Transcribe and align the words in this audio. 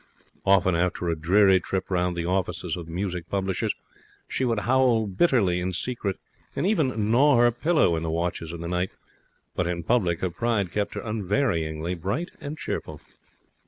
Often, 0.47 0.75
after 0.77 1.07
a 1.09 1.15
dreary 1.15 1.59
trip 1.59 1.91
round 1.91 2.17
the 2.17 2.25
offices 2.25 2.75
of 2.75 2.87
the 2.87 2.91
music 2.91 3.29
publishers, 3.29 3.75
she 4.27 4.43
would 4.43 4.61
howl 4.61 5.05
bitterly 5.05 5.59
in 5.59 5.73
secret, 5.73 6.17
and 6.55 6.65
even 6.65 7.11
gnaw 7.11 7.37
her 7.37 7.51
pillow 7.51 7.95
in 7.95 8.01
the 8.01 8.09
watches 8.09 8.51
of 8.51 8.61
the 8.61 8.67
night; 8.67 8.89
but 9.55 9.67
in 9.67 9.83
public 9.83 10.21
her 10.21 10.31
pride 10.31 10.71
kept 10.71 10.95
her 10.95 11.01
unvaryingly 11.01 11.93
bright 11.93 12.31
and 12.41 12.57
cheerful. 12.57 12.99